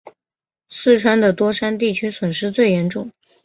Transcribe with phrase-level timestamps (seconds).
[0.67, 3.11] 四川的多山地区损失最严重。